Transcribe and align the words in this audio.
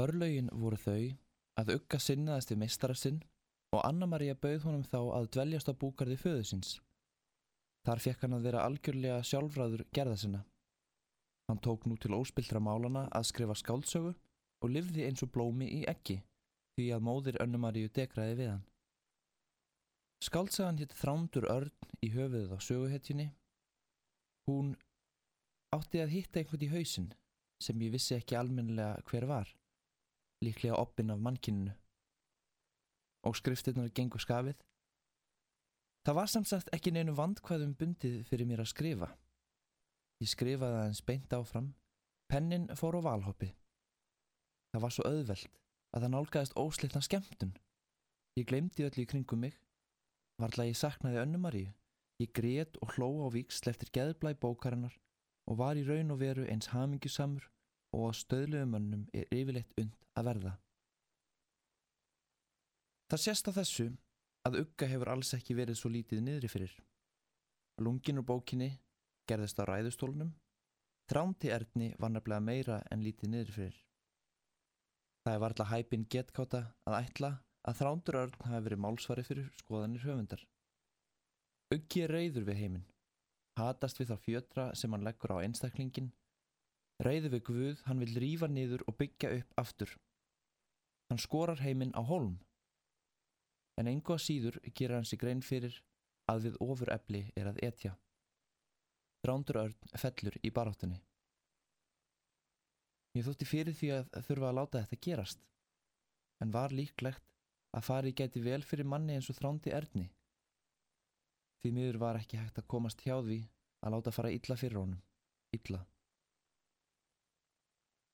Örlögin 0.00 0.48
voru 0.50 0.78
þau 0.80 1.02
að 1.60 1.76
Ugga 1.76 2.00
sinnaðist 2.02 2.50
við 2.50 2.60
meistara 2.64 2.96
sinn 2.98 3.20
og 3.74 3.84
Anna-Maria 3.86 4.34
bauð 4.34 4.66
honum 4.66 4.82
þá 4.86 4.98
að 5.18 5.28
dveljast 5.36 5.70
á 5.70 5.74
búkarði 5.78 6.16
föðu 6.18 6.48
síns. 6.48 6.72
Þar 7.86 8.02
fekk 8.02 8.24
hann 8.24 8.34
að 8.34 8.48
vera 8.48 8.64
algjörlega 8.66 9.22
sjálfræður 9.28 9.84
gerða 9.94 10.18
sinna. 10.18 10.42
Hann 11.46 11.62
tók 11.62 11.86
nú 11.86 11.98
til 12.00 12.14
óspildra 12.16 12.62
málana 12.62 13.06
að 13.14 13.28
skrifa 13.30 13.54
skáldsögu 13.60 14.14
og 14.64 14.72
livði 14.72 15.06
eins 15.06 15.22
og 15.22 15.30
blómi 15.30 15.70
í 15.78 15.82
eggi 15.86 16.18
því 16.74 16.90
að 16.96 17.04
móðir 17.06 17.40
Anna-Maríu 17.44 17.90
degraði 17.94 18.38
við 18.40 18.52
hann. 18.54 18.64
Skáldsagan 20.24 20.80
hitt 20.80 20.94
Þrándur 20.98 21.46
Örn 21.52 21.90
í 22.02 22.10
höfuðið 22.14 22.54
á 22.56 22.58
söguhetjunni. 22.66 23.28
Hún 24.48 24.72
átti 25.76 26.00
að 26.02 26.14
hitta 26.16 26.40
einhvern 26.40 26.64
í 26.64 26.72
hausinn 26.72 27.12
sem 27.62 27.82
ég 27.84 27.92
vissi 27.94 28.16
ekki 28.16 28.38
almennilega 28.38 29.04
hver 29.10 29.28
var, 29.28 29.52
líklega 30.44 30.78
oppin 30.78 31.10
af 31.10 31.20
mannkinninu. 31.24 31.72
Og 33.24 33.36
skriftirnar 33.36 33.92
gengur 33.96 34.20
skafið. 34.20 34.58
Það 36.04 36.18
var 36.18 36.28
samsagt 36.28 36.72
ekki 36.76 36.92
neinu 36.92 37.14
vandkvæðum 37.16 37.76
bundið 37.80 38.18
fyrir 38.28 38.48
mér 38.48 38.64
að 38.64 38.72
skrifa. 38.74 39.08
Ég 40.20 40.30
skrifaði 40.30 40.80
aðeins 40.80 41.02
beint 41.04 41.32
áfram, 41.32 41.70
pennin 42.28 42.68
fór 42.76 43.00
á 43.00 43.06
valhoppi. 43.08 43.54
Það 44.74 44.84
var 44.84 44.94
svo 44.94 45.06
auðvelt 45.08 45.60
að 45.94 46.04
það 46.04 46.12
nálgæðist 46.12 46.58
óslitna 46.60 47.02
skemmtun. 47.04 47.54
Ég 48.38 48.48
glemdi 48.50 48.84
öllu 48.84 49.04
í 49.04 49.08
kringum 49.08 49.44
mig, 49.46 49.56
varðla 50.42 50.68
ég 50.68 50.78
saknaði 50.78 51.22
önnumaríu. 51.22 51.72
Ég 52.22 52.30
grét 52.34 52.76
og 52.82 52.94
hló 52.94 53.08
á 53.26 53.28
víksl 53.34 53.70
eftir 53.72 53.90
geðblæ 53.94 54.34
bókarinnar 54.38 54.94
og 55.50 55.58
var 55.58 55.78
í 55.78 55.84
raun 55.86 56.12
og 56.14 56.20
veru 56.20 56.44
eins 56.50 56.70
hamingjusamur 56.72 57.48
og 57.94 58.10
að 58.10 58.18
stöðluðumönnum 58.20 59.04
er 59.14 59.28
yfirleitt 59.30 59.74
und 59.80 59.94
að 60.18 60.30
verða. 60.30 60.54
Það 63.10 63.22
sést 63.24 63.48
á 63.48 63.52
þessu 63.60 63.86
að 64.48 64.58
Ugga 64.64 64.88
hefur 64.90 65.12
alls 65.12 65.32
ekki 65.36 65.56
verið 65.56 65.78
svo 65.80 65.90
lítið 65.92 66.24
niðri 66.24 66.50
fyrir. 66.50 66.74
Lungin 67.80 68.20
úr 68.20 68.26
bókinni 68.28 68.70
gerðist 69.28 69.60
á 69.60 69.64
ræðustólnum, 69.68 70.34
þránti 71.10 71.50
erðni 71.54 71.92
var 72.00 72.12
nefnilega 72.12 72.44
meira 72.44 72.80
en 72.92 73.04
lítið 73.04 73.32
niðri 73.32 73.56
fyrir. 73.56 73.78
Það 75.24 75.36
er 75.36 75.44
varðla 75.44 75.68
hæpin 75.70 76.08
getkáta 76.12 76.60
að 76.84 76.98
ætla 77.00 77.30
að 77.64 77.78
þrándur 77.80 78.18
örn 78.20 78.42
hafi 78.44 78.64
verið 78.66 78.82
málsvari 78.84 79.24
fyrir 79.24 79.46
skoðanir 79.62 80.04
höfundar. 80.04 80.42
Uggi 81.72 82.04
er 82.04 82.12
reyður 82.12 82.44
við 82.50 82.60
heiminn, 82.60 82.84
hatast 83.58 84.00
við 84.00 84.12
þá 84.12 84.16
fjötra 84.26 84.66
sem 84.76 84.92
hann 84.92 85.06
leggur 85.06 85.32
á 85.32 85.40
einstaklingin, 85.40 86.12
reyður 87.02 87.34
við 87.34 87.42
Guð, 87.48 87.82
hann 87.88 88.02
vil 88.02 88.14
rífa 88.22 88.48
niður 88.48 88.84
og 88.88 88.98
byggja 89.00 89.32
upp 89.40 89.56
aftur. 89.60 89.94
Hann 91.10 91.20
skorar 91.20 91.62
heiminn 91.64 91.94
á 91.98 92.02
holm, 92.06 92.38
en 93.80 93.90
engu 93.90 94.14
að 94.14 94.24
síður 94.26 94.60
gera 94.74 95.00
hann 95.00 95.08
sig 95.08 95.20
grein 95.20 95.42
fyrir 95.42 95.80
að 96.30 96.46
við 96.48 96.60
ofur 96.64 96.92
efli 96.94 97.24
er 97.36 97.50
að 97.50 97.60
etja. 97.66 97.94
Þrándur 99.24 99.60
örn 99.64 99.98
fellur 99.98 100.38
í 100.42 100.52
baráttunni. 100.54 101.00
Ég 103.14 103.26
þótti 103.26 103.46
fyrir 103.46 103.76
því 103.78 103.90
að 103.94 104.20
þurfa 104.26 104.50
að 104.50 104.58
láta 104.58 104.82
þetta 104.82 105.02
gerast, 105.06 105.40
en 106.42 106.54
var 106.54 106.74
líklegt 106.74 107.24
að 107.74 107.86
farið 107.88 108.16
geti 108.20 108.42
vel 108.42 108.62
fyrir 108.62 108.86
manni 108.86 109.16
eins 109.16 109.30
og 109.30 109.38
þrándi 109.38 109.74
erðni. 109.74 110.08
Því 111.62 111.72
miður 111.74 111.98
var 112.02 112.18
ekki 112.20 112.38
hægt 112.38 112.58
að 112.60 112.70
komast 112.70 113.02
hjá 113.02 113.16
því 113.22 113.40
að 113.86 113.94
láta 113.94 114.12
fara 114.14 114.32
illa 114.34 114.56
fyrir 114.60 114.80
honum. 114.82 115.02
Illa. 115.54 115.80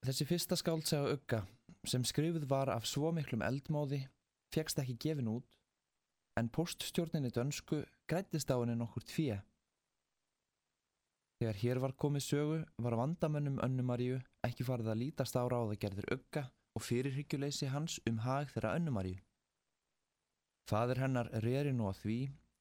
Þessi 0.00 0.24
fyrsta 0.24 0.56
skáldsaga 0.56 1.12
ugga 1.12 1.38
sem 1.90 2.04
skrifuð 2.08 2.46
var 2.48 2.70
af 2.72 2.86
svo 2.88 3.10
miklum 3.12 3.42
eldmóði 3.44 4.00
fegst 4.54 4.80
ekki 4.80 4.96
gefin 5.04 5.28
út 5.28 5.58
en 6.40 6.48
poststjórninni 6.48 7.32
dönsku 7.36 7.82
grættist 8.08 8.48
á 8.48 8.56
henni 8.56 8.78
nokkur 8.80 9.04
tvíja. 9.04 9.42
Þegar 11.40 11.58
hér 11.62 11.80
var 11.84 11.96
komið 11.96 12.24
sögu 12.24 12.56
var 12.84 12.96
vandamönnum 13.00 13.60
önnumaríu 13.64 14.18
ekki 14.48 14.64
farið 14.68 14.90
að 14.92 15.00
lítast 15.02 15.36
á 15.36 15.44
ráðagerður 15.44 16.10
ugga 16.16 16.46
og 16.76 16.84
fyrirhyggjuleysi 16.86 17.68
hans 17.74 17.98
um 18.08 18.22
hag 18.24 18.48
þeirra 18.54 18.74
önnumaríu. 18.80 19.20
Fadur 20.70 21.00
hennar 21.02 21.30
reyri 21.44 21.72
nú 21.76 21.88
að 21.90 22.02
því 22.04 22.18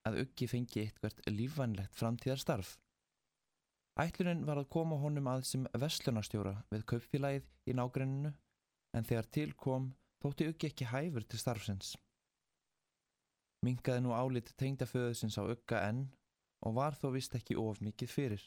að 0.10 0.22
uggi 0.26 0.48
fengi 0.50 0.84
eitthvert 0.84 1.20
lífvænlegt 1.30 1.96
framtíðarstarf. 2.00 2.76
Ætlunin 4.00 4.46
var 4.48 4.62
að 4.62 4.70
koma 4.72 4.96
honum 5.02 5.26
að 5.28 5.42
sem 5.50 5.66
vestlunarstjóra 5.82 6.54
við 6.72 6.86
kaupfélagið 6.88 7.48
í 7.68 7.74
nágrenninu 7.76 8.30
en 8.96 9.08
þegar 9.10 9.26
til 9.36 9.50
kom 9.60 9.90
þótti 10.24 10.46
uggi 10.48 10.70
ekki 10.70 10.86
hæfur 10.88 11.26
til 11.28 11.40
starfsins. 11.42 11.90
Mingaði 13.66 14.06
nú 14.06 14.14
álít 14.16 14.54
tengdaföðusins 14.62 15.36
á 15.36 15.44
ugga 15.44 15.82
enn 15.90 16.06
og 16.64 16.78
var 16.78 16.96
þó 16.96 17.10
vist 17.16 17.36
ekki 17.36 17.58
of 17.60 17.82
mikið 17.84 18.14
fyrir. 18.14 18.46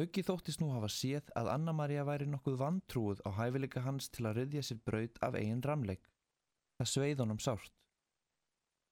Uggi 0.00 0.24
þóttist 0.26 0.62
nú 0.62 0.70
hafa 0.72 0.88
séð 0.88 1.28
að 1.36 1.50
Anna-Maria 1.52 2.06
væri 2.08 2.28
nokkuð 2.30 2.56
vantrúið 2.62 3.20
á 3.28 3.36
hæfileika 3.36 3.82
hans 3.84 4.08
til 4.08 4.24
að 4.24 4.40
ryðja 4.40 4.62
sér 4.64 4.80
braut 4.86 5.20
af 5.20 5.36
eigin 5.36 5.60
ramleik. 5.62 6.08
Það 6.80 6.90
sveið 6.94 7.20
honum 7.24 7.42
sárt 7.42 7.76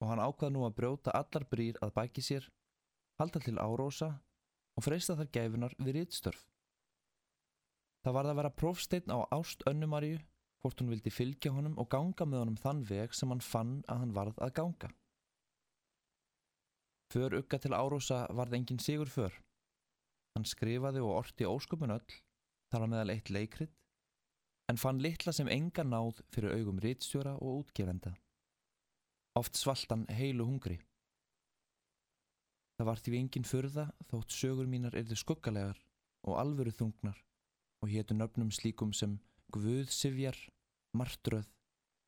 og 0.03 0.09
hann 0.11 0.21
ákvað 0.21 0.53
nú 0.53 0.67
að 0.67 0.77
brjóta 0.77 1.13
allar 1.15 1.45
brýr 1.49 1.77
að 1.81 1.93
bæki 1.95 2.21
sér, 2.21 2.45
halda 3.21 3.39
til 3.39 3.55
árósa 3.57 4.09
og 4.77 4.85
freysta 4.85 5.15
þar 5.19 5.31
gæfunar 5.37 5.75
við 5.79 5.99
rittstörf. 5.99 6.43
Það 8.03 8.15
varð 8.17 8.33
að 8.33 8.39
vera 8.41 8.55
prófsteinn 8.59 9.13
á 9.15 9.17
ást 9.31 9.63
önnumarju 9.69 10.19
hvort 10.63 10.81
hún 10.81 10.91
vildi 10.91 11.11
fylgja 11.11 11.51
honum 11.55 11.77
og 11.79 11.89
ganga 11.91 12.25
með 12.27 12.43
honum 12.43 12.59
þann 12.59 12.83
veg 12.87 13.15
sem 13.15 13.31
hann 13.31 13.43
fann 13.43 13.73
að 13.91 14.03
hann 14.03 14.13
varð 14.15 14.41
að 14.43 14.53
ganga. 14.59 14.89
För 17.13 17.35
ugga 17.37 17.59
til 17.61 17.75
árósa 17.75 18.25
varð 18.33 18.55
engin 18.57 18.79
sigur 18.79 19.11
för. 19.11 19.33
Hann 20.33 20.47
skrifaði 20.49 21.03
og 21.03 21.17
orti 21.19 21.45
ósköpun 21.45 21.93
öll, 21.93 22.15
þar 22.71 22.85
á 22.85 22.87
meðal 22.89 23.13
eitt 23.13 23.29
leikrit, 23.29 23.75
en 24.71 24.79
fann 24.81 25.01
litla 25.03 25.33
sem 25.35 25.51
enga 25.51 25.83
náð 25.85 26.23
fyrir 26.33 26.55
augum 26.57 26.79
rittstjóra 26.81 27.35
og 27.37 27.65
útgefenda. 27.65 28.15
Oft 29.37 29.59
svaltan 29.59 30.07
heilu 30.09 30.47
hungri. 30.47 30.79
Það 32.83 32.89
var 32.89 32.99
því 32.99 33.11
engin 33.15 33.45
fyrða 33.47 33.83
þótt 34.09 34.33
sögur 34.35 34.67
mínar 34.67 34.95
erðu 34.99 35.15
skuggalegar 35.15 35.77
og 36.27 36.33
alvöru 36.35 36.71
þungnar 36.75 37.21
og 37.79 37.91
hétu 37.93 38.17
nöfnum 38.17 38.49
slíkum 38.51 38.89
sem 38.91 39.13
Guðsifjar, 39.55 40.35
Martröð, 40.91 41.47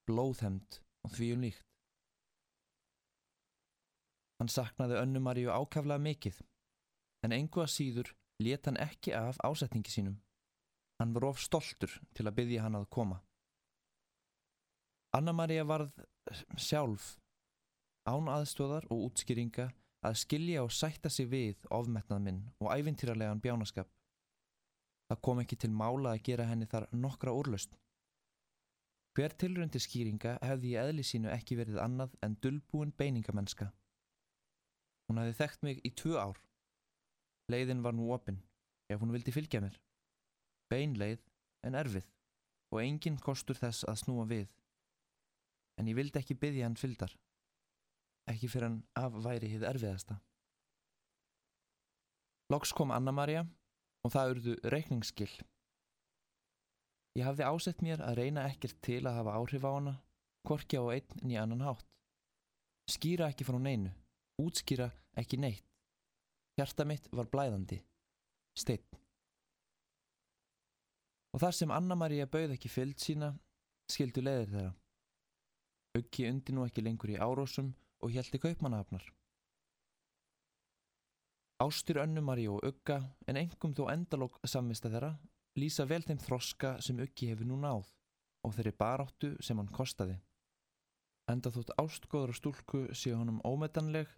Blóðhemd 0.03 0.81
og 1.07 1.13
því 1.15 1.29
um 1.37 1.45
líkt. 1.45 1.63
Hann 4.41 4.51
saknaði 4.51 4.97
önnumaríu 4.99 5.53
ákaflega 5.55 6.03
mikið, 6.09 6.41
en 7.23 7.37
engu 7.39 7.63
að 7.63 7.71
síður 7.77 8.11
let 8.43 8.67
hann 8.67 8.81
ekki 8.83 9.15
af 9.15 9.39
ásetningi 9.47 9.95
sínum. 9.95 10.19
Hann 10.99 11.15
var 11.15 11.29
of 11.29 11.39
stoltur 11.39 11.95
til 12.11 12.27
að 12.27 12.35
byggja 12.41 12.67
hann 12.67 12.75
að 12.81 12.89
koma. 12.91 13.21
Anna-Maria 15.15 15.63
varð 15.63 15.95
sjálf 16.59 17.13
án 18.03 18.27
aðstóðar 18.27 18.91
og 18.91 19.07
útskýringa 19.07 19.71
að 20.07 20.19
skilja 20.21 20.63
og 20.65 20.73
sætta 20.73 21.09
sig 21.09 21.27
við 21.31 21.65
ofmetnað 21.73 22.21
minn 22.27 22.41
og 22.61 22.71
æfintýralegan 22.73 23.41
bjánaskap. 23.43 23.89
Það 25.09 25.21
kom 25.27 25.41
ekki 25.41 25.57
til 25.61 25.71
mála 25.71 26.15
að 26.15 26.23
gera 26.29 26.47
henni 26.49 26.67
þar 26.69 26.87
nokkra 26.93 27.33
úrlaust. 27.35 27.75
Hver 29.15 29.35
tilröndi 29.39 29.79
skýringa 29.79 30.35
hefði 30.43 30.73
í 30.73 30.79
eðli 30.81 31.05
sínu 31.07 31.29
ekki 31.31 31.55
verið 31.59 31.77
annað 31.79 32.15
en 32.25 32.35
dullbúin 32.43 32.91
beiningamennska. 32.99 33.69
Hún 35.07 35.21
hefði 35.21 35.37
þekkt 35.37 35.63
mig 35.63 35.79
í 35.87 35.93
tvö 35.95 36.17
ár. 36.19 36.41
Leiðin 37.53 37.83
var 37.85 37.93
nú 37.95 38.09
opinn, 38.11 38.41
ef 38.89 38.99
hún 38.99 39.13
vildi 39.13 39.31
fylgja 39.31 39.61
mér. 39.63 39.77
Beinleið 40.73 41.21
en 41.63 41.77
erfið 41.77 42.09
og 42.73 42.81
enginn 42.81 43.21
kostur 43.21 43.55
þess 43.55 43.85
að 43.87 44.01
snúa 44.01 44.25
við. 44.27 44.49
En 45.79 45.87
ég 45.87 45.95
vildi 45.95 46.19
ekki 46.19 46.37
byggja 46.41 46.65
hann 46.67 46.79
fyldar. 46.79 47.13
Ekki 48.31 48.49
fyrir 48.49 48.69
hann 48.69 48.79
af 48.97 49.17
væri 49.21 49.49
hið 49.51 49.65
erfiðasta. 49.69 50.17
Loks 52.53 52.73
kom 52.77 52.93
Anna-Maria 52.93 53.45
og 54.05 54.13
það 54.13 54.31
urðu 54.33 54.55
reikningsskill. 54.73 55.33
Ég 57.17 57.25
hafði 57.25 57.45
ásett 57.47 57.81
mér 57.85 58.01
að 58.05 58.19
reyna 58.19 58.43
ekkert 58.49 58.81
til 58.85 59.03
að 59.05 59.21
hafa 59.21 59.37
áhrif 59.39 59.65
á 59.65 59.71
hana, 59.71 59.93
korkja 60.45 60.81
á 60.83 60.85
einn 60.93 61.21
en 61.21 61.31
í 61.31 61.37
annan 61.41 61.63
hátt. 61.65 61.85
Skýra 62.91 63.29
ekki 63.31 63.47
frá 63.47 63.57
neinu, 63.61 63.93
útskýra 64.41 64.91
ekki 65.17 65.39
neitt. 65.41 65.65
Hjarta 66.59 66.85
mitt 66.85 67.07
var 67.11 67.29
blæðandi. 67.31 67.79
Steinn. 68.57 68.85
Og 71.33 71.41
þar 71.41 71.55
sem 71.57 71.73
Anna-Maria 71.73 72.27
bauð 72.31 72.53
ekki 72.55 72.69
fyllt 72.71 73.01
sína, 73.03 73.33
skildu 73.91 74.21
leiðir 74.23 74.53
þeirra. 74.53 74.75
Uggi 75.99 76.29
undi 76.29 76.53
nú 76.55 76.63
ekki 76.67 76.83
lengur 76.83 77.11
í 77.11 77.17
árósum 77.19 77.73
og 78.05 78.13
hjælti 78.13 78.39
kaupmannahafnar. 78.41 79.05
Ástur 81.65 82.03
önnumari 82.03 82.45
og 82.51 82.61
ugga 82.67 82.99
en 83.27 83.39
engum 83.39 83.73
þó 83.73 83.87
endalók 83.89 84.37
samvista 84.45 84.91
þeirra 84.93 85.15
lýsa 85.59 85.85
vel 85.87 86.03
þeim 86.03 86.19
þroska 86.19 86.75
sem 86.83 86.99
Uggi 86.99 87.31
hefur 87.31 87.47
nú 87.47 87.57
náð 87.61 87.91
og 88.45 88.53
þeirri 88.57 88.73
baráttu 88.77 89.31
sem 89.43 89.57
hann 89.57 89.71
kostaði. 89.73 90.17
Enda 91.31 91.49
þótt 91.49 91.73
ástgóður 91.81 92.33
og 92.33 92.37
stúlku 92.37 92.81
séu 92.93 93.15
honum 93.17 93.39
ómetanleg, 93.47 94.09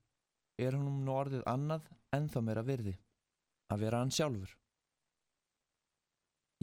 er 0.59 0.75
honum 0.75 1.03
nú 1.05 1.13
orðið 1.15 1.45
annað 1.47 1.87
en 2.17 2.27
þá 2.33 2.39
meira 2.43 2.65
virði, 2.67 2.97
að 3.71 3.85
vera 3.85 4.01
hann 4.01 4.11
sjálfur. 4.11 4.57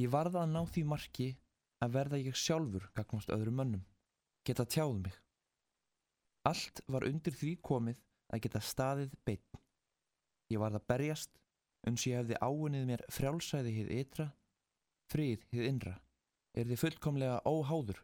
Ég 0.03 0.11
varða 0.11 0.43
að 0.43 0.53
ná 0.53 0.63
því 0.67 0.85
marki 0.91 1.29
að 1.85 1.95
verða 1.97 2.21
ég 2.21 2.37
sjálfur 2.37 2.91
gagmast 2.99 3.31
öðrum 3.33 3.61
mönnum, 3.63 3.85
geta 4.45 4.67
tjáð 4.67 4.99
mig. 5.07 5.24
Allt 6.45 6.83
var 6.93 7.07
undir 7.09 7.33
því 7.33 7.55
komið 7.65 8.01
að 8.35 8.43
geta 8.45 8.61
staðið 8.61 9.15
beinn. 9.25 9.61
Ég 10.53 10.61
varð 10.61 10.77
að 10.77 10.89
berjast, 10.93 11.31
uns 11.89 12.05
ég 12.05 12.21
hefði 12.21 12.41
áunnið 12.45 12.89
mér 12.91 13.05
frjálsæði 13.13 13.73
hið 13.79 13.93
ytra, 14.01 14.27
frið 15.13 15.47
hið 15.55 15.69
innra, 15.71 15.95
er 16.53 16.69
þið 16.69 16.83
fullkomlega 16.83 17.39
óháður. 17.49 18.03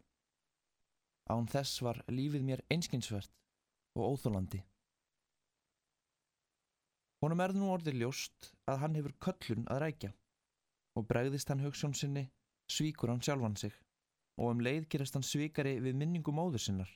Án 1.31 1.47
þess 1.53 1.83
var 1.85 2.01
lífið 2.09 2.47
mér 2.47 2.65
einskinsvert 2.73 3.33
og 3.99 4.15
óþólandi. 4.15 4.63
Honum 7.21 7.43
er 7.45 7.53
nú 7.53 7.69
orðið 7.75 8.01
ljóst 8.01 8.55
að 8.65 8.81
hann 8.81 8.97
hefur 8.97 9.15
köllun 9.27 9.69
að 9.69 9.83
rækja 9.85 10.11
og 10.97 11.07
bregðist 11.11 11.53
hann 11.53 11.61
hugssjón 11.61 11.93
sinni, 11.95 12.25
svíkur 12.73 13.13
hann 13.13 13.21
sjálfan 13.21 13.59
sig 13.61 13.77
og 14.41 14.55
um 14.55 14.65
leið 14.65 14.89
gerast 14.89 15.19
hann 15.19 15.27
svíkari 15.27 15.77
við 15.85 15.99
minningu 16.01 16.33
móður 16.33 16.65
sinnar. 16.65 16.89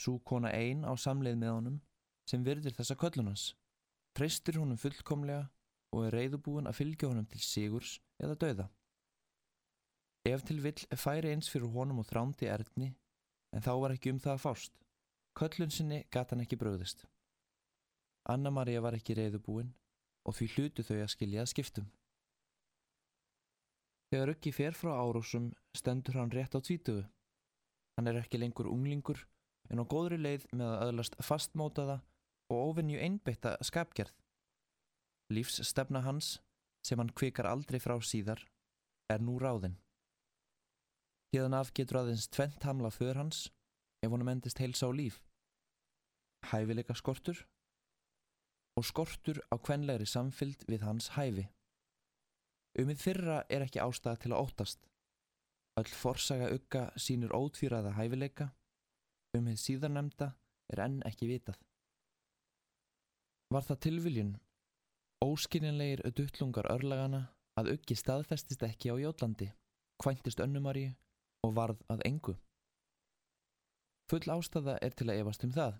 Sú 0.00 0.18
kona 0.26 0.50
einn 0.52 0.84
á 0.84 0.92
samleið 0.98 1.36
með 1.40 1.52
honum 1.54 1.80
sem 2.28 2.44
virðir 2.44 2.74
þessa 2.74 2.96
köllunans, 2.98 3.52
treystir 4.16 4.58
honum 4.58 4.80
fullkomlega 4.80 5.48
og 5.94 6.06
er 6.06 6.16
reyðubúin 6.18 6.68
að 6.68 6.78
fylgja 6.80 7.10
honum 7.10 7.26
til 7.30 7.42
sigurs 7.44 7.98
eða 8.18 8.38
dauða. 8.40 8.68
Ef 10.24 10.44
til 10.48 10.60
vill 10.64 10.86
færi 10.96 11.34
eins 11.34 11.50
fyrir 11.52 11.70
honum 11.74 12.00
og 12.00 12.08
þrándi 12.08 12.48
erðni, 12.48 12.94
en 13.52 13.62
þá 13.62 13.72
var 13.82 13.94
ekki 13.94 14.14
um 14.14 14.20
það 14.24 14.38
að 14.38 14.44
fást. 14.46 14.78
Köllun 15.36 15.74
sinni 15.74 16.04
gata 16.10 16.34
hann 16.34 16.44
ekki 16.44 16.58
bröðist. 16.58 17.04
Anna-Maria 18.30 18.80
var 18.80 18.96
ekki 18.96 19.16
reyðubúin 19.18 19.74
og 20.24 20.36
því 20.38 20.48
hlutu 20.54 20.84
þau 20.86 20.96
að 21.02 21.12
skilja 21.12 21.42
að 21.44 21.50
skiptum. 21.52 21.90
Þegar 24.08 24.32
Uggi 24.32 24.52
fer 24.54 24.76
frá 24.78 24.94
árósum 24.96 25.50
stendur 25.76 26.16
hann 26.20 26.32
rétt 26.32 26.56
á 26.56 26.60
tvítugu. 26.62 27.04
Hann 27.98 28.08
er 28.08 28.22
ekki 28.22 28.40
lengur 28.40 28.70
unglingur 28.70 29.20
en 29.70 29.80
á 29.80 29.84
góðri 29.84 30.18
leið 30.20 30.48
með 30.52 30.72
að 30.72 30.82
öðlast 30.88 31.16
fastmótaða 31.24 32.00
og 32.52 32.70
ofinju 32.70 33.00
einbeitta 33.00 33.56
skapgerð. 33.64 34.14
Lífsstefna 35.32 36.04
hans, 36.04 36.38
sem 36.84 37.00
hann 37.00 37.12
kvikar 37.16 37.48
aldrei 37.48 37.80
frá 37.80 37.96
síðar, 38.04 38.42
er 39.08 39.24
nú 39.24 39.38
ráðinn. 39.40 39.78
Híðan 41.34 41.56
af 41.58 41.72
getur 41.74 42.02
aðeins 42.02 42.28
tvent 42.30 42.62
hamla 42.62 42.92
för 42.94 43.16
hans 43.18 43.48
ef 44.04 44.12
honum 44.12 44.30
endist 44.30 44.60
heilsa 44.62 44.86
á 44.86 44.92
líf. 44.94 45.22
Hæfileika 46.52 46.94
skortur 46.94 47.40
og 48.78 48.84
skortur 48.86 49.40
á 49.50 49.56
kvenlegri 49.58 50.06
samfylg 50.06 50.66
við 50.68 50.84
hans 50.86 51.08
hæfi. 51.16 51.48
Umið 52.78 53.00
fyrra 53.00 53.38
er 53.48 53.64
ekki 53.64 53.82
ástæða 53.82 54.20
til 54.22 54.32
að 54.34 54.40
óttast. 54.44 54.86
Öll 55.78 55.90
forsaga 55.90 56.50
ugga 56.54 56.84
sínur 56.98 57.34
ótfýraða 57.34 57.94
hæfileika. 57.98 58.50
Umið 59.34 59.58
síðarnemda 59.58 60.30
er 60.70 60.84
enn 60.86 61.00
ekki 61.08 61.28
vitað. 61.28 61.58
Var 63.54 63.64
það 63.66 63.80
tilviljun, 63.86 64.32
óskilinlegir 65.24 66.02
duttlungar 66.14 66.68
örlagana 66.70 67.24
að 67.58 67.74
uggi 67.74 67.96
staðfestist 67.98 68.62
ekki 68.66 68.94
á 68.94 68.98
Jólandi, 68.98 69.50
kvæntist 70.02 70.42
önnumari 70.42 70.88
og 71.46 71.54
varð 71.58 71.82
að 71.92 72.04
engu. 72.08 72.36
Full 74.10 74.30
ástæða 74.36 74.78
er 74.84 74.94
til 74.94 75.08
að 75.10 75.20
efast 75.22 75.44
um 75.46 75.52
það. 75.54 75.76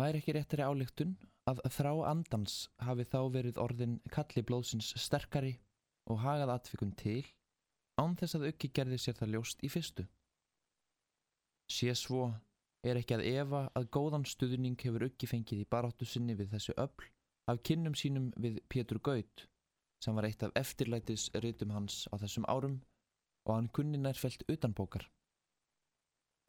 Væri 0.00 0.20
ekki 0.20 0.34
réttari 0.36 0.66
álíktun 0.66 1.16
að 1.48 1.62
þrá 1.72 1.92
andans 2.10 2.56
hafi 2.82 3.06
þá 3.06 3.20
verið 3.32 3.60
orðin 3.62 3.98
kalli 4.12 4.42
blóðsins 4.44 4.92
sterkari 5.00 5.56
og 6.10 6.20
hagað 6.24 6.52
atfikun 6.56 6.94
til 6.98 7.22
án 8.00 8.16
þess 8.18 8.36
að 8.38 8.50
auki 8.50 8.70
gerði 8.76 8.98
sér 9.00 9.18
það 9.18 9.34
ljóst 9.34 9.62
í 9.64 9.70
fyrstu. 9.72 10.06
Sé 11.76 11.92
svo 11.98 12.30
er 12.86 12.96
ekki 13.00 13.18
að 13.18 13.26
efa 13.32 13.62
að 13.76 13.88
góðan 13.96 14.24
stuðning 14.28 14.78
hefur 14.80 15.04
auki 15.08 15.28
fengið 15.28 15.64
í 15.64 15.70
baráttu 15.74 16.08
sinni 16.08 16.36
við 16.38 16.54
þessu 16.54 16.74
öll 16.80 17.08
af 17.52 17.60
kynnum 17.68 17.96
sínum 17.98 18.30
við 18.40 18.62
Pétur 18.72 19.00
Gaut 19.08 19.44
sem 20.04 20.16
var 20.16 20.28
eitt 20.28 20.44
af 20.46 20.54
eftirlætis 20.56 21.28
rytum 21.44 21.74
hans 21.74 22.04
á 22.12 22.14
þessum 22.22 22.46
árum 22.48 22.78
og 23.46 23.52
hann 23.54 23.68
kunni 23.76 23.98
nærfelt 24.00 24.42
utanbókar. 24.50 25.04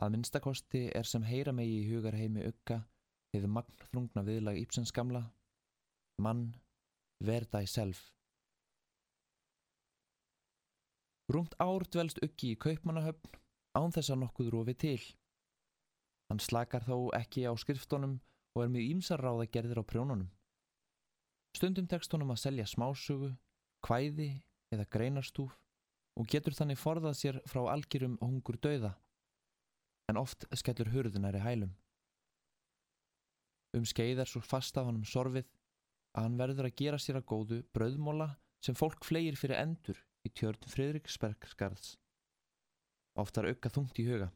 Að 0.01 0.13
minnstakosti 0.13 0.87
er 0.95 1.09
sem 1.09 1.25
heyra 1.25 1.53
megi 1.57 1.81
í 1.81 1.89
hugarheimi 1.89 2.45
auka 2.45 2.83
Þið 3.33 3.47
magnþrungna 3.51 4.23
viðlag 4.23 4.59
Ípsens 4.61 4.93
gamla 4.95 5.23
Mann, 6.23 6.45
verða 7.19 7.63
í 7.65 7.67
self 7.69 8.05
Rúmt 11.33 11.57
ár 11.59 11.83
dvelst 11.91 12.21
Uggi 12.23 12.53
í 12.53 12.59
kaupmannahöfn 12.63 13.35
án 13.77 13.93
þess 13.93 14.11
að 14.13 14.21
nokkuð 14.23 14.51
rófi 14.53 14.75
til. 14.81 15.01
Hann 16.27 16.41
slakar 16.43 16.83
þó 16.83 17.13
ekki 17.15 17.45
á 17.47 17.53
skriftónum 17.55 18.17
og 18.57 18.63
er 18.63 18.73
mjög 18.73 18.91
ímsarráða 18.95 19.47
gerðir 19.53 19.81
á 19.81 19.89
prjónunum. 19.89 20.29
Stundum 21.55 21.87
tekst 21.89 22.13
honum 22.13 22.33
að 22.33 22.41
selja 22.43 22.65
smásögu, 22.69 23.31
kvæði 23.85 24.29
eða 24.73 24.85
greinarstúf 24.93 25.55
og 26.17 26.29
getur 26.29 26.55
þannig 26.57 26.79
forðað 26.81 27.19
sér 27.19 27.37
frá 27.49 27.61
algjörum 27.71 28.17
hungur 28.21 28.57
dauða, 28.61 28.95
en 30.09 30.19
oft 30.19 30.47
skellur 30.57 30.89
hurðunar 30.93 31.37
í 31.37 31.43
hælum. 31.43 31.75
Um 33.77 33.85
skeið 33.85 34.23
er 34.23 34.31
svo 34.31 34.41
fast 34.41 34.77
af 34.79 34.87
hann 34.87 34.99
um 35.01 35.05
sorfið 35.05 35.45
að 36.17 36.25
hann 36.25 36.39
verður 36.41 36.69
að 36.69 36.77
gera 36.81 36.99
sér 37.01 37.19
að 37.19 37.27
góðu 37.29 37.61
brauðmóla 37.75 38.31
sem 38.63 38.77
fólk 38.77 39.05
flegir 39.05 39.37
fyrir 39.37 39.61
endur 39.61 39.99
í 40.25 40.31
tjörn 40.33 40.65
Fridriksbergsgarðs. 40.71 41.95
Oftar 43.17 43.47
auka 43.49 43.69
þungt 43.73 43.97
í 43.97 44.05
huga. 44.05 44.29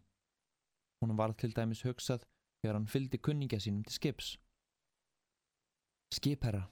Hún 1.01 1.13
var 1.17 1.33
til 1.37 1.51
dæmis 1.53 1.83
hugsað 1.85 2.23
þegar 2.61 2.77
hann 2.79 2.89
fyldi 2.89 3.19
kunningja 3.21 3.59
sínum 3.61 3.83
til 3.85 3.93
skips. 3.93 4.35
Skipherra. 6.13 6.63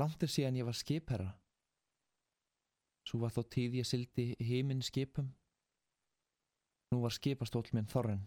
Landir 0.00 0.30
síðan 0.32 0.58
ég 0.60 0.68
var 0.68 0.76
skipherra. 0.76 1.30
Svo 3.08 3.22
var 3.24 3.32
þó 3.34 3.42
tíð 3.54 3.78
ég 3.80 3.88
sildi 3.88 4.26
heiminn 4.40 4.84
skipum. 4.84 5.32
Nú 6.92 7.00
var 7.04 7.16
skipastól 7.16 7.64
minn 7.72 7.88
þorren. 7.88 8.22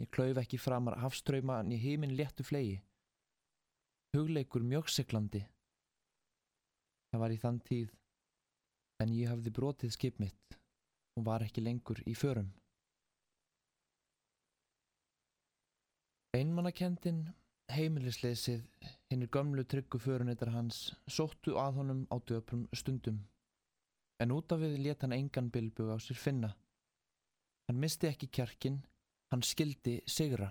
Ég 0.00 0.10
klauf 0.12 0.38
ekki 0.42 0.60
framar 0.60 0.98
hafströyma 1.02 1.60
en 1.62 1.72
ég 1.74 1.82
heiminn 1.82 2.14
léttu 2.16 2.44
flegi. 2.44 2.78
Hugleikur 4.16 4.62
mjögseglandi. 4.62 5.42
Það 7.10 7.22
var 7.22 7.32
í 7.32 7.40
þann 7.40 7.58
tíð, 7.64 7.90
en 9.02 9.12
ég 9.16 9.30
hafði 9.30 9.52
brotið 9.56 9.94
skip 9.94 10.18
mitt 10.20 10.58
og 11.16 11.26
var 11.26 11.44
ekki 11.46 11.64
lengur 11.64 12.02
í 12.06 12.14
förum. 12.14 12.50
Einmannakendin, 16.36 17.22
heimilisleysið, 17.72 18.66
hinnir 19.10 19.30
gömlu 19.32 19.64
tryggu 19.64 19.98
förunittar 19.98 20.52
hans, 20.52 20.90
sóttu 21.08 21.56
að 21.56 21.80
honum 21.80 22.02
á 22.12 22.16
döprum 22.20 22.66
stundum. 22.76 23.22
En 24.20 24.32
út 24.32 24.52
af 24.52 24.60
við 24.60 24.76
let 24.84 25.02
hann 25.02 25.16
engan 25.16 25.48
bilbug 25.50 25.92
á 25.92 25.96
sér 26.00 26.20
finna. 26.20 26.52
Hann 27.68 27.80
misti 27.80 28.08
ekki 28.08 28.28
kjarkin, 28.28 28.82
Hann 29.32 29.42
skildi 29.42 29.98
sigra 30.06 30.46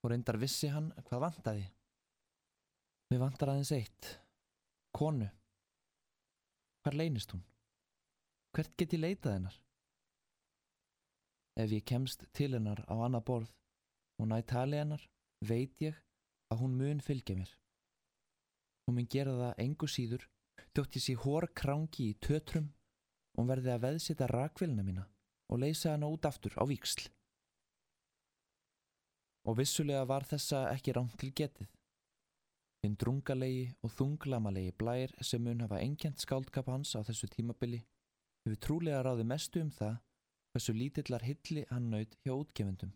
og 0.00 0.10
reyndar 0.10 0.38
vissi 0.40 0.70
hann 0.72 0.88
hvað 1.04 1.24
vantaði. 1.26 1.66
Við 3.12 3.20
vantar 3.20 3.52
aðeins 3.52 3.72
eitt. 3.76 4.08
Konu. 4.96 5.28
Hvar 6.80 6.96
leynist 6.96 7.34
hún? 7.34 7.42
Hvert 8.56 8.72
get 8.76 8.94
ég 8.96 9.02
leitað 9.04 9.36
hennar? 9.36 9.56
Ef 11.60 11.70
ég 11.76 11.84
kemst 11.86 12.24
til 12.36 12.50
hennar 12.56 12.82
á 12.90 12.94
annað 12.98 13.26
borð 13.28 13.52
og 14.20 14.30
næ 14.30 14.40
tali 14.52 14.80
hennar, 14.80 15.02
veit 15.46 15.78
ég 15.84 16.00
að 16.50 16.64
hún 16.64 16.74
mun 16.80 17.04
fylgja 17.04 17.36
mér. 17.38 17.52
Hún 18.86 18.98
mun 18.98 19.08
gera 19.14 19.36
það 19.38 19.62
engu 19.64 19.88
síður, 19.88 20.26
þjótt 20.74 20.98
ég 20.98 21.06
sé 21.06 21.14
hór 21.22 21.46
krangi 21.62 22.10
í 22.10 22.18
tötrum 22.26 22.72
og 23.38 23.46
verði 23.52 23.74
að 23.74 23.86
veðsita 23.86 24.28
rakvilna 24.30 24.84
mína 24.86 25.06
og 25.50 25.62
leysa 25.62 25.94
hana 25.94 26.10
út 26.10 26.26
aftur 26.26 26.56
á 26.58 26.66
víksl 26.66 27.08
og 29.48 29.56
vissulega 29.58 30.02
var 30.04 30.26
þessa 30.28 30.66
ekki 30.74 30.92
rámt 30.94 31.16
til 31.20 31.30
getið. 31.32 31.68
Þinn 32.80 32.96
drungalegi 33.00 33.64
og 33.84 33.92
þunglamalegi 33.96 34.74
blær 34.80 35.14
sem 35.24 35.42
mun 35.44 35.62
hafa 35.64 35.80
engjant 35.84 36.20
skáldkap 36.22 36.68
hans 36.72 36.92
á 36.96 37.00
þessu 37.04 37.28
tímabili 37.32 37.82
hefur 38.44 38.60
trúlega 38.66 39.02
ráði 39.04 39.26
mestu 39.28 39.62
um 39.64 39.70
það 39.74 39.98
hversu 40.50 40.74
lítillar 40.74 41.24
hilli 41.26 41.64
hann 41.70 41.90
naut 41.92 42.16
hjá 42.24 42.34
útgefendum. 42.34 42.92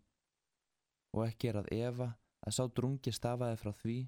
Og 1.15 1.27
ekki 1.29 1.51
er 1.51 1.61
að 1.61 1.73
Eva 1.77 2.09
að 2.45 2.57
sá 2.57 2.65
drungi 2.77 3.13
stafaði 3.15 3.61
frá 3.61 3.73
því 3.83 3.99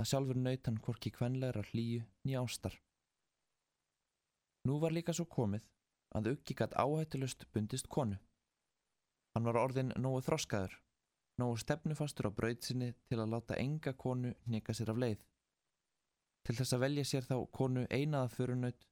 að 0.00 0.10
sjálfur 0.10 0.38
naut 0.40 0.68
hann 0.68 0.82
hvorki 0.84 1.12
kvenlegra 1.12 1.64
hlýju 1.70 2.04
ný 2.24 2.36
ástar. 2.38 2.76
Nú 4.66 4.78
var 4.82 4.94
líka 4.94 5.14
svo 5.14 5.26
komið 5.30 5.66
að 6.16 6.32
Uggi 6.34 6.54
gatt 6.58 6.74
áhættulust 6.78 7.46
bundist 7.52 7.88
konu. 7.88 8.18
Hann 9.34 9.46
var 9.46 9.58
orðin 9.60 9.92
nógu 10.00 10.22
þroskaður, 10.26 10.74
nógu 11.40 11.58
stefnufastur 11.60 12.30
á 12.30 12.36
brauðsinni 12.38 12.92
til 13.08 13.18
að 13.20 13.32
láta 13.34 13.58
enga 13.60 13.92
konu 13.92 14.32
nýka 14.46 14.74
sér 14.74 14.94
af 14.94 15.00
leið. 15.02 15.24
Til 16.46 16.56
þess 16.56 16.76
að 16.76 16.84
velja 16.86 17.04
sér 17.04 17.26
þá 17.26 17.36
konu 17.58 17.84
einaða 17.90 18.30
förunaut 18.32 18.86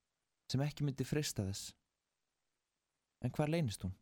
sem 0.51 0.63
ekki 0.65 0.87
myndi 0.87 1.07
frista 1.07 1.45
þess. 1.47 1.73
En 3.25 3.33
hvar 3.33 3.51
leynist 3.51 3.85
hún? 3.85 3.95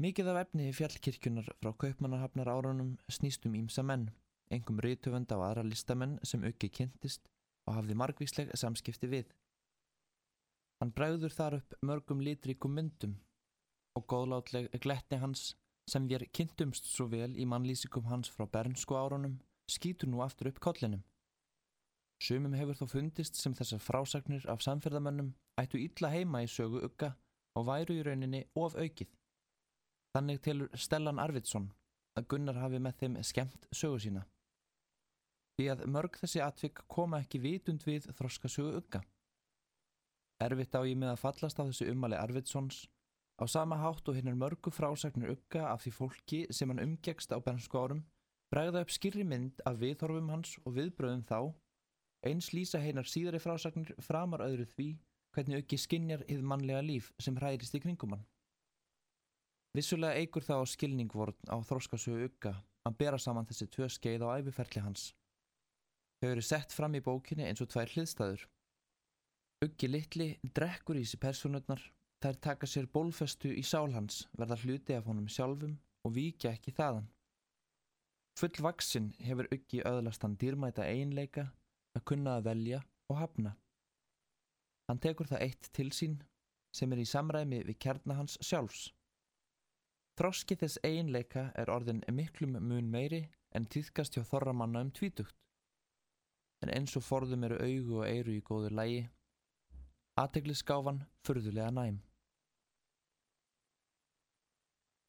Mikið 0.00 0.28
af 0.32 0.40
efni 0.40 0.70
í 0.70 0.74
fjallkirkjunar 0.74 1.52
frá 1.60 1.70
kaupmannahafnar 1.78 2.48
árunum 2.50 2.96
snýstum 3.06 3.54
ímsa 3.54 3.84
menn, 3.86 4.08
engum 4.50 4.80
rítöfund 4.82 5.30
á 5.30 5.38
aðra 5.38 5.62
listamenn 5.62 6.16
sem 6.26 6.42
auki 6.42 6.70
kynntist 6.78 7.28
og 7.68 7.78
hafði 7.78 7.94
margvísleg 8.00 8.50
samskipti 8.58 9.10
við. 9.12 9.28
Hann 10.82 10.90
bræður 10.96 11.36
þar 11.36 11.58
upp 11.60 11.78
mörgum 11.86 12.24
litríkum 12.26 12.74
myndum 12.74 13.14
og 13.94 14.08
góðlátleg 14.10 14.72
gletni 14.82 15.20
hans 15.22 15.52
sem 15.90 16.08
við 16.10 16.26
kynntumst 16.34 16.90
svo 16.90 17.06
vel 17.12 17.30
í 17.38 17.46
mannlýsikum 17.46 18.08
hans 18.10 18.32
frá 18.34 18.48
bernsku 18.50 18.98
árunum 18.98 19.38
skýtur 19.70 20.10
nú 20.10 20.24
aftur 20.26 20.50
upp 20.50 20.58
kollinum. 20.60 21.04
Sumum 22.24 22.54
hefur 22.56 22.78
þó 22.78 22.86
fundist 22.88 23.36
sem 23.36 23.52
þessar 23.52 23.82
frásagnir 23.84 24.44
af 24.48 24.62
samferðamönnum 24.64 25.34
ættu 25.60 25.76
illa 25.82 26.08
heima 26.08 26.40
í 26.44 26.46
sögu 26.48 26.80
ugga 26.86 27.10
og 27.58 27.66
væru 27.68 27.98
í 27.98 28.04
rauninni 28.06 28.40
of 28.56 28.76
aukið. 28.80 29.10
Þannig 30.16 30.40
telur 30.46 30.78
Stellan 30.78 31.20
Arvidsson 31.20 31.66
að 32.16 32.28
Gunnar 32.30 32.60
hafi 32.62 32.80
með 32.80 32.96
þeim 33.02 33.18
skemmt 33.28 33.66
sögu 33.74 33.98
sína. 34.00 34.22
Því 35.58 35.66
að 35.74 35.84
mörg 35.96 36.16
þessi 36.22 36.40
atvik 36.42 36.80
koma 36.90 37.20
ekki 37.20 37.42
vitund 37.44 37.84
við 37.86 38.08
þroska 38.16 38.48
sögu 38.50 38.78
ugga. 38.80 39.02
Erfitt 40.42 40.78
á 40.78 40.80
ég 40.88 40.96
með 40.98 41.12
að 41.12 41.22
fallast 41.26 41.60
á 41.60 41.66
þessu 41.66 41.90
umali 41.92 42.16
Arvidssons 42.18 42.86
á 43.36 43.44
sama 43.50 43.76
hátt 43.82 44.08
og 44.08 44.16
hinnar 44.16 44.38
mörgu 44.38 44.72
frásagnir 44.72 45.34
ugga 45.34 45.68
af 45.74 45.84
því 45.84 45.92
fólki 45.98 46.40
sem 46.50 46.72
hann 46.72 46.82
umgegst 46.86 47.34
á 47.34 47.38
bernsku 47.42 47.78
árum 47.78 48.02
bregða 48.54 48.82
upp 48.86 48.96
skýrri 48.96 49.26
mynd 49.26 49.60
af 49.68 49.78
viðhorfum 49.82 50.32
hans 50.32 50.56
og 50.64 50.76
viðbröðum 50.78 51.24
þá 51.28 51.38
eins 52.28 52.52
lýsa 52.54 52.80
heinar 52.80 53.08
síðari 53.08 53.40
frásagnir 53.42 53.94
framar 54.02 54.44
öðru 54.46 54.66
því 54.70 54.88
hvernig 55.34 55.64
uggi 55.64 55.78
skinjar 55.80 56.22
yfir 56.28 56.46
mannlega 56.46 56.82
líf 56.84 57.10
sem 57.22 57.36
hræðist 57.36 57.74
í 57.76 57.82
kringum 57.82 58.14
hann. 58.14 58.24
Vissulega 59.74 60.20
eigur 60.22 60.46
það 60.46 60.62
á 60.62 60.64
skilningvorn 60.70 61.50
á 61.50 61.56
þróskasögu 61.66 62.28
ugga 62.28 62.54
að 62.86 62.98
bera 63.00 63.18
saman 63.18 63.48
þessi 63.48 63.66
tvö 63.74 63.88
skeið 63.90 64.22
á 64.22 64.38
æfiferli 64.38 64.82
hans. 64.84 65.08
Þau 66.22 66.28
eru 66.30 66.44
sett 66.46 66.72
fram 66.72 66.94
í 66.94 67.02
bókinni 67.02 67.48
eins 67.48 67.62
og 67.64 67.72
tvær 67.72 67.90
hliðstæður. 67.90 68.44
Uggi 69.64 69.90
litli 69.90 70.28
drekkur 70.54 71.00
í 71.00 71.04
sig 71.08 71.20
personutnar, 71.20 71.82
þær 72.22 72.38
taka 72.46 72.68
sér 72.70 72.86
bólfestu 72.86 73.50
í 73.50 73.64
sál 73.66 73.90
hans, 73.96 74.28
verða 74.38 74.60
hluti 74.62 74.94
af 74.94 75.08
honum 75.10 75.26
sjálfum 75.28 75.74
og 76.06 76.14
víkja 76.14 76.54
ekki 76.54 76.74
þaðan. 76.76 77.10
Full 78.38 78.62
vaksinn 78.66 79.12
hefur 79.22 79.50
Uggi 79.54 79.82
öðlastan 79.86 80.38
dýrmæta 80.38 80.86
einleika 80.86 81.48
að 81.94 82.06
kunna 82.10 82.38
að 82.38 82.48
velja 82.48 82.80
og 83.10 83.18
hafna. 83.20 83.54
Hann 84.88 85.00
tekur 85.00 85.28
það 85.30 85.44
eitt 85.46 85.70
til 85.72 85.90
sín 85.96 86.18
sem 86.74 86.92
er 86.92 87.00
í 87.00 87.08
samræmi 87.08 87.62
við 87.68 87.78
kjarna 87.86 88.18
hans 88.18 88.36
sjálfs. 88.42 88.90
Þroski 90.18 90.56
þess 90.60 90.82
einleika 90.86 91.48
er 91.58 91.70
orðin 91.70 92.04
miklum 92.12 92.58
mun 92.60 92.90
meiri 92.90 93.24
en 93.54 93.66
týðkast 93.66 94.14
hjá 94.14 94.24
þorramanna 94.28 94.84
um 94.84 94.92
tvítugt. 94.94 95.34
En 96.62 96.70
eins 96.70 96.94
og 96.96 97.04
forðum 97.04 97.44
eru 97.46 97.58
augu 97.60 98.00
og 98.00 98.08
eiru 98.08 98.34
í 98.34 98.42
góðu 98.42 98.70
lægi, 98.72 99.02
aðteglisgáfan 100.20 101.02
furðulega 101.26 101.72
næm. 101.74 101.98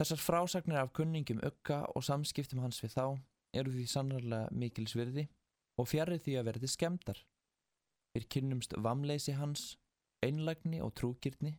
Þessar 0.02 0.20
frásagnir 0.20 0.82
af 0.82 0.92
kunningum 0.94 1.40
ökka 1.48 1.86
og 1.96 2.04
samskiptum 2.04 2.60
hans 2.60 2.82
við 2.84 2.98
þá 2.98 3.06
eru 3.56 3.72
því 3.72 3.86
sannarlega 3.88 4.50
mikil 4.52 4.88
svirði 4.92 5.30
og 5.80 5.90
fjarrið 5.92 6.24
því 6.26 6.36
að 6.40 6.48
verði 6.50 6.72
skemdar. 6.72 7.22
Við 8.16 8.28
kynnumst 8.32 8.76
vamleysi 8.80 9.36
hans, 9.36 9.76
einlægni 10.24 10.82
og 10.84 10.94
trúkirtni, 10.96 11.58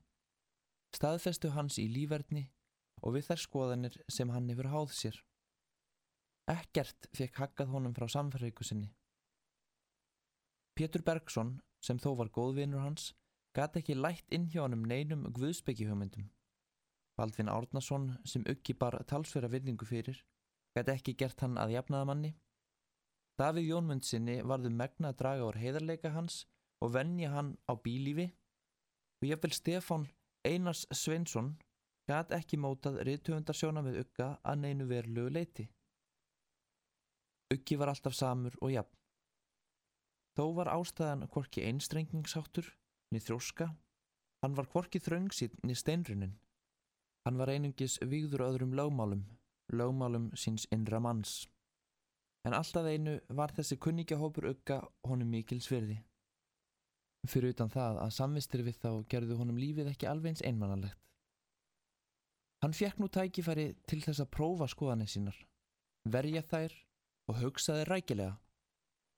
staðfestu 0.96 1.52
hans 1.52 1.76
í 1.82 1.87
lífverðni 1.92 2.46
og 3.04 3.16
við 3.16 3.28
þær 3.28 3.42
skoðanir 3.42 3.99
sem 4.08 4.30
hann 4.32 4.49
hefur 4.50 4.70
háð 4.73 4.94
sér. 4.96 5.18
Ekkert 6.49 7.08
fekk 7.16 7.42
haggað 7.42 7.73
honum 7.75 7.94
frá 7.94 8.06
samferðeiku 8.08 8.64
sinni. 8.64 8.92
Pétur 10.76 11.02
Bergson, 11.02 11.56
sem 11.82 11.99
þó 11.99 12.12
var 12.20 12.30
góðvinur 12.32 12.85
hans, 12.85 13.11
gæti 13.56 13.80
ekki 13.80 13.96
lætt 13.96 14.32
inn 14.32 14.49
hjá 14.52 14.62
hann 14.62 14.76
um 14.76 14.85
neinum 14.88 15.25
guðsbyggjahjómyndum. 15.37 16.28
Baldvin 17.16 17.49
Árnason, 17.49 18.11
sem 18.28 18.44
uggi 18.49 18.76
bar 18.76 18.99
talsverða 19.08 19.54
vinningu 19.54 19.88
fyrir, 19.88 20.18
gæti 20.76 20.92
ekki 20.92 21.16
gert 21.16 21.40
hann 21.40 21.56
að 21.61 21.73
jafnaðamanni. 21.78 22.35
Davíð 23.36 23.70
Jónmund 23.70 24.06
sinni 24.08 24.38
varðu 24.40 24.70
megna 24.72 25.12
að 25.12 25.18
draga 25.20 25.46
úr 25.50 25.58
heiðarleika 25.60 26.12
hans 26.14 26.44
og 26.80 26.94
vennja 26.94 27.32
hann 27.34 27.56
á 27.68 27.76
bílífi 27.76 28.30
og 29.20 29.28
ég 29.28 29.40
vil 29.42 29.52
Stefán 29.52 30.06
Einars 30.46 30.86
Sveinsson 30.92 31.56
gat 32.08 32.32
ekki 32.32 32.58
mótað 32.60 33.00
riðtöfundarsjóna 33.08 33.82
með 33.84 34.00
Ugga 34.04 34.28
að 34.46 34.60
neinu 34.62 34.86
verulegu 34.88 35.32
leiti. 35.32 35.66
Uggi 37.52 37.78
var 37.78 37.92
alltaf 37.92 38.14
samur 38.14 38.56
og 38.62 38.72
jafn. 38.72 38.94
Þó 40.36 40.44
var 40.58 40.70
ástæðan 40.72 41.26
hvorki 41.32 41.64
einstrengingsháttur 41.64 42.68
niður 43.12 43.26
þróska, 43.26 43.68
hann 44.42 44.56
var 44.56 44.68
hvorki 44.72 45.00
þröngsinn 45.00 45.56
niður 45.62 45.80
steinrunin. 45.82 46.34
Hann 47.26 47.40
var 47.40 47.50
einungis 47.50 47.96
výður 48.02 48.44
öðrum 48.46 48.74
lögmálum, 48.76 49.24
lögmálum 49.72 50.28
síns 50.38 50.68
innra 50.70 51.00
manns. 51.02 51.46
En 52.46 52.54
alltaf 52.54 52.86
einu 52.86 53.16
var 53.34 53.50
þessi 53.56 53.78
kunningahópur 53.82 54.46
Ugga 54.52 54.78
honum 55.08 55.32
mikil 55.34 55.58
sverði. 55.64 55.96
Fyrir 57.26 57.56
utan 57.56 57.72
það 57.72 57.98
að 58.04 58.14
samvistir 58.14 58.62
við 58.62 58.78
þá 58.84 58.90
gerðu 59.10 59.38
honum 59.40 59.58
lífið 59.58 59.90
ekki 59.90 60.06
alveg 60.06 60.36
eins 60.36 60.44
einmannalegt. 60.46 61.00
Hann 62.62 62.74
fekk 62.76 63.00
nú 63.02 63.08
tækifæri 63.12 63.66
til 63.90 63.98
þess 64.04 64.22
að 64.22 64.30
prófa 64.38 64.68
skoðanir 64.70 65.10
sínar, 65.10 65.36
verja 66.08 66.42
þær 66.46 66.72
og 67.28 67.40
hugsa 67.42 67.80
þær 67.80 67.90
rækilega 67.92 68.36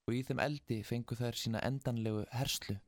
og 0.09 0.17
í 0.17 0.23
þeim 0.25 0.41
eldi 0.43 0.79
fengu 0.83 1.15
þær 1.15 1.37
sína 1.37 1.61
endanlegu 1.69 2.25
herslu. 2.33 2.79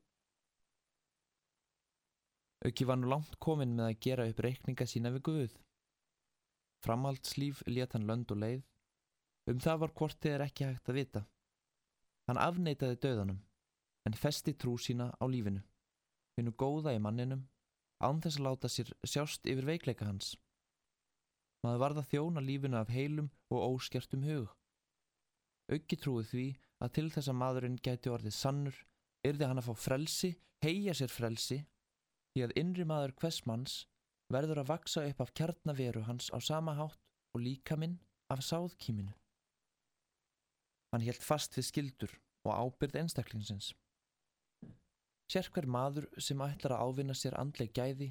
Auki 2.65 2.86
var 2.86 2.98
nú 2.98 3.10
langt 3.13 3.38
komin 3.41 3.77
með 3.77 3.91
að 3.91 4.01
gera 4.05 4.27
upp 4.29 4.41
reikninga 4.45 4.89
sína 4.89 5.13
við 5.13 5.25
Guð. 5.29 5.55
Framhaldslíf 6.81 7.62
let 7.69 7.93
hann 7.93 8.10
lönd 8.10 8.33
og 8.33 8.41
leið, 8.41 8.65
um 9.50 9.60
það 9.60 9.81
var 9.83 9.93
hvortið 9.98 10.36
er 10.36 10.45
ekki 10.45 10.67
hægt 10.67 10.91
að 10.91 11.00
vita. 11.00 11.21
Hann 12.29 12.39
afneitaði 12.41 13.00
döðanum, 13.01 13.39
en 14.05 14.17
festi 14.17 14.53
trú 14.53 14.77
sína 14.77 15.12
á 15.17 15.25
lífinu, 15.29 15.63
finnu 16.36 16.53
góða 16.57 16.93
í 16.95 17.01
manninum 17.01 17.48
án 18.01 18.21
þess 18.21 18.39
að 18.39 18.45
láta 18.48 18.71
sér 18.71 18.89
sjást 19.05 19.45
yfir 19.45 19.67
veikleika 19.67 20.07
hans. 20.07 20.36
Maður 21.62 21.83
varða 21.83 22.07
þjóna 22.10 22.41
lífinu 22.41 22.79
af 22.79 22.89
heilum 22.89 23.29
og 23.53 23.75
óskertum 23.75 24.25
hug. 24.25 24.48
Öggi 25.71 25.98
trúið 26.01 26.31
því 26.31 26.45
að 26.81 26.93
til 26.98 27.10
þess 27.13 27.29
að 27.29 27.39
maðurinn 27.41 27.81
gæti 27.86 28.10
orðið 28.10 28.33
sannur, 28.38 28.77
yrði 29.27 29.48
hann 29.48 29.62
að 29.62 29.69
fá 29.69 29.83
frelsi, 29.86 30.31
heia 30.65 30.95
sér 30.98 31.13
frelsi, 31.13 31.62
því 32.33 32.45
að 32.48 32.55
innri 32.57 32.88
maður 32.89 33.13
hvers 33.21 33.41
manns 33.45 33.75
verður 34.33 34.63
að 34.63 34.71
vaksa 34.71 35.05
upp 35.05 35.21
af 35.21 35.33
kjarnaveru 35.38 36.05
hans 36.07 36.31
á 36.33 36.39
sama 36.41 36.74
hátt 36.79 37.01
og 37.36 37.43
líka 37.43 37.77
minn 37.77 38.00
af 38.31 38.41
sáðkíminu. 38.48 39.13
Hann 40.91 41.05
helt 41.05 41.24
fast 41.24 41.55
við 41.55 41.67
skildur 41.69 42.13
og 42.48 42.51
ábyrð 42.51 43.00
einstaklingsins. 43.03 43.71
Sérkver 45.31 45.67
maður 45.69 46.10
sem 46.19 46.41
ætlar 46.43 46.75
að 46.75 46.83
ávinna 46.88 47.15
sér 47.15 47.38
andleg 47.39 47.71
gæði 47.71 48.10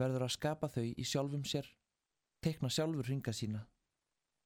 verður 0.00 0.26
að 0.26 0.34
skapa 0.34 0.68
þau 0.68 0.84
í 0.84 1.04
sjálfum 1.06 1.44
sér, 1.48 1.68
tekna 2.44 2.68
sjálfur 2.72 3.08
ringa 3.08 3.32
sína, 3.32 3.62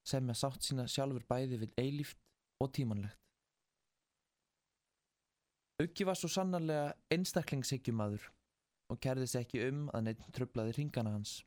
semja 0.06 0.36
sátt 0.38 0.66
sína 0.68 0.86
sjálfur 0.90 1.26
bæði 1.26 1.62
við 1.64 1.74
eilíft 1.80 2.20
og 2.62 2.70
tímanlegt. 2.76 3.18
Auki 5.82 6.06
var 6.08 6.16
svo 6.16 6.30
sannarlega 6.32 6.94
einstaklingsheggjumadur 7.12 8.30
og 8.92 9.00
kerði 9.02 9.26
sér 9.28 9.44
ekki 9.44 9.64
um 9.66 9.82
að 9.92 10.06
neitt 10.06 10.22
tröflaði 10.36 10.76
ringana 10.78 11.12
hans. 11.16 11.40